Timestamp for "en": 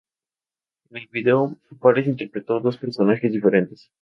0.89-0.97